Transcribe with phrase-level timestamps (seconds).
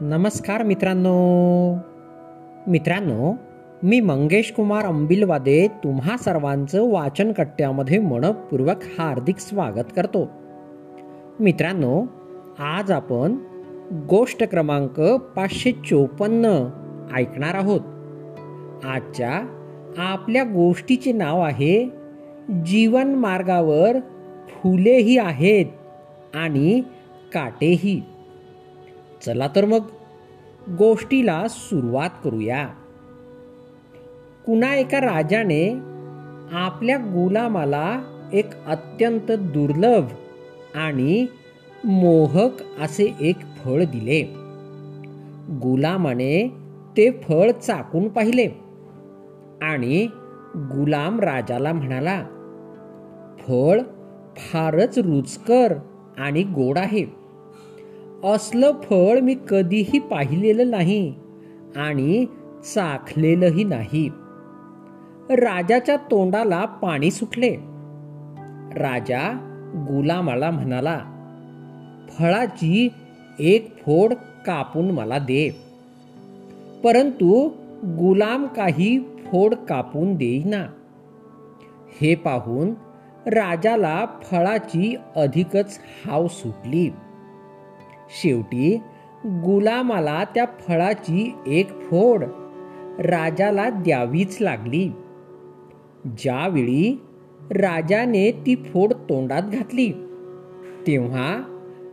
[0.00, 1.74] नमस्कार मित्रांनो.
[2.66, 3.34] मित्रांनो
[3.82, 10.30] मी मंगेश कुमार अंबिलवादे तुम्हा सर्वांचं वाचन कट्ट्यामध्ये मनपूर्वक हार्दिक स्वागत करतो.
[11.40, 12.04] मित्रांनो
[12.58, 13.36] आज आपण
[14.10, 15.00] गोष्ट क्रमांक
[15.36, 16.46] पाचशे चोपन्न
[17.14, 17.80] ऐकणार आहोत.
[18.84, 19.40] आजच्या
[19.98, 21.92] आपल्या गोष्टीचे नाव आहे
[22.66, 23.98] जीवन मार्गावर
[24.48, 25.66] फुलेही आहेत
[26.34, 26.80] आणि
[27.34, 28.02] काटेही.
[29.26, 29.80] चला तर मग
[30.78, 32.66] गोष्टीला सुरुवात करूया.
[34.46, 35.78] कुणा एका राजाने
[36.52, 38.02] आपल्या गुलामाला
[38.32, 40.04] एक अत्यंत दुर्लभ
[40.74, 41.26] आणि
[41.84, 44.22] मोहक असे एक फळ दिले.
[45.58, 46.52] गुलामाने
[46.96, 48.46] ते फळ चाकून पाहिले
[49.62, 50.08] आणि
[50.56, 52.22] गुलाम राजाला म्हणाला
[53.38, 53.80] फळ
[54.36, 55.74] फारच रुचकर
[56.18, 57.25] आणि गोड आहे.
[58.26, 61.14] असलं फळ मी कधीही पाहिलेलं नाही
[61.76, 62.26] आणि
[62.74, 64.08] चाखलेलंही नाही.
[65.30, 67.50] राजाच्या तोंडाला पाणी सुटले.
[68.76, 69.32] राजा
[69.74, 71.00] गुलामाला म्हणाला
[72.08, 72.88] फळाची
[73.38, 74.14] एक फोड
[74.46, 75.56] कापून मला दे.
[76.84, 77.48] परंतु
[77.84, 80.66] गुलाम काही फोड कापून देईना.
[82.00, 82.70] हे पाहून
[83.26, 86.90] राजाला फळाची अधिकच हाव सुटली.
[88.10, 88.80] शेवटी
[89.24, 92.24] गुलामाला त्या फळाची एक फोड
[92.98, 94.88] राजाला द्यावीच लागली.
[96.18, 97.00] ज्यावेळी
[97.50, 99.92] राजाने ती फोड तोंडात घातली
[100.86, 101.36] तेव्हा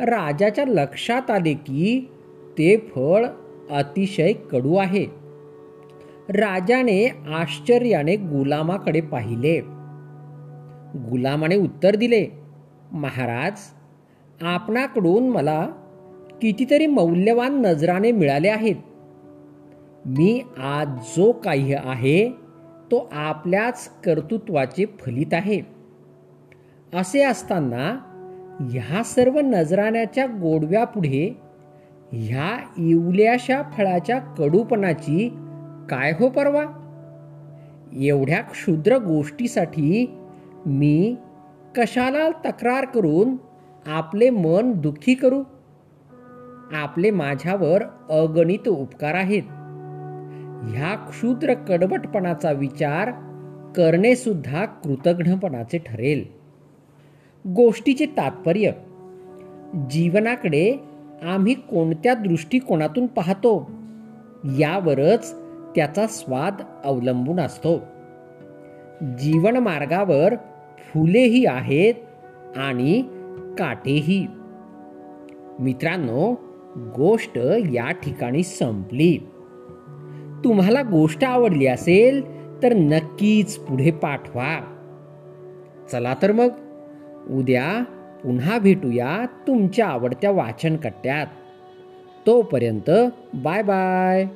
[0.00, 2.10] राजाच्या लक्षात आले की
[2.58, 3.26] ते फळ
[3.70, 5.04] अतिशय कडू आहे.
[6.28, 9.60] राजाने आश्चर्याने गुलामाकडे पाहिले.
[11.10, 12.26] गुलामाने उत्तर दिले
[12.92, 13.52] महाराज
[14.42, 15.68] आपणाकडून मला
[16.42, 18.74] कितीतरी मौल्यवान नजराने मिळाले आहेत.
[20.06, 22.28] मी आज जो काही आहे
[22.90, 25.60] तो आपल्याच कर्तृत्वाचे फलित आहे.
[26.94, 27.98] असे असताना
[28.70, 31.36] ह्या सर्व नजराण्याच्या गोडव्यापुढे
[32.12, 35.28] ह्या इवल्याशा फळाच्या कडूपणाची
[35.90, 36.64] काय हो परवा?
[37.96, 40.18] एवढ्या क्षुद्र गोष्टीसाठी
[40.66, 41.16] मी
[41.76, 43.36] कशाला तक्रार करून
[43.86, 45.42] आपले मन दुःखी करू?
[46.72, 49.42] आपले माझ्यावर अगणित उपकार आहेत.
[50.68, 53.10] ह्या क्षुद्र कडवटपणाचा विचार
[53.76, 56.24] करणे सुद्धा कृतघ्नपणाचे ठरेल.
[57.46, 58.70] गोष्टीचे तात्पर्य
[59.90, 60.74] जीवनाकडे
[61.22, 63.70] आम्ही कोणत्या दृष्टिकोनातून पाहतो
[64.44, 65.34] यावरच
[65.74, 67.78] त्याचा स्वाद अवलंबून असतो.
[69.18, 70.34] जीवन मार्गावर
[70.78, 71.94] फुलेही आहेत
[72.56, 73.02] आणि
[73.58, 74.26] काटेही.
[75.58, 76.47] मित्रांनो
[76.96, 77.38] गोष्ट
[77.72, 79.18] या ठिकाणी संपली.
[80.44, 84.74] तुम्हाला गोष्ट आवडली असेल तर नक्कीच पुढे पाठवा.
[85.92, 86.48] चला तर मग
[87.30, 87.84] उद्या
[88.22, 91.26] पुन्हा भेटूया तुमच्या आवडत्या वाचनकट्ट्यात.
[92.26, 92.90] तोपर्यंत
[93.34, 94.26] बाय बाय.